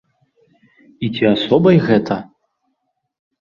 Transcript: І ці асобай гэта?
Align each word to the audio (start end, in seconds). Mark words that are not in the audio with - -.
І 1.07 1.09
ці 1.17 1.23
асобай 1.33 1.77
гэта? 1.87 2.17